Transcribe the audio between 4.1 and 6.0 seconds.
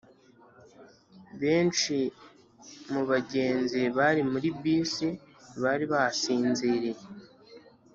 muri bisi bari